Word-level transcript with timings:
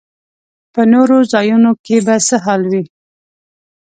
په 0.73 0.81
نورو 0.93 1.17
ځایونو 1.33 1.71
کې 1.85 1.97
به 2.05 2.15
څه 2.27 2.35
حال 2.45 2.61
وي. 2.71 2.83